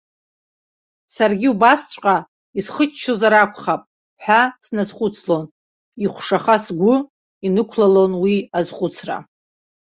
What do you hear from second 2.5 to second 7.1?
исхыччозар акәхап ҳәа сназхәыцлон, ихәшаха сгәы